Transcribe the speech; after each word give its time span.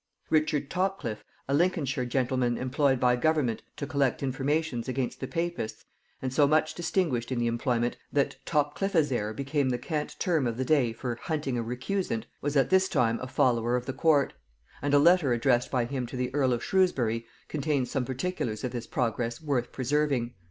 Richard 0.31 0.71
Topcliffe, 0.71 1.23
a 1.47 1.53
Lincolnshire 1.53 2.05
gentleman 2.05 2.57
employed 2.57 2.99
by 2.99 3.15
government 3.15 3.61
to 3.77 3.85
collect 3.85 4.23
informations 4.23 4.89
against 4.89 5.19
the 5.19 5.27
papists, 5.27 5.85
and 6.23 6.33
so 6.33 6.47
much 6.47 6.73
distinguished 6.73 7.31
in 7.31 7.37
the 7.37 7.45
employment, 7.45 7.97
that 8.11 8.37
Topcliffizare 8.43 9.31
became 9.35 9.69
the 9.69 9.77
cant 9.77 10.15
term 10.17 10.47
of 10.47 10.57
the 10.57 10.65
day 10.65 10.91
for 10.91 11.19
hunting 11.21 11.55
a 11.55 11.61
recusant, 11.61 12.25
was 12.41 12.57
at 12.57 12.71
this 12.71 12.89
time 12.89 13.19
a 13.21 13.27
follower 13.27 13.75
of 13.75 13.85
the 13.85 13.93
court; 13.93 14.33
and 14.81 14.95
a 14.95 14.97
letter 14.97 15.33
addressed 15.33 15.69
by 15.69 15.85
him 15.85 16.07
to 16.07 16.15
the 16.17 16.33
earl 16.33 16.51
of 16.51 16.63
Shrewsbury 16.63 17.27
contains 17.47 17.91
some 17.91 18.03
particulars 18.03 18.63
of 18.63 18.71
this 18.71 18.87
progress 18.87 19.39
worth 19.39 19.71
preserving.... 19.71 20.33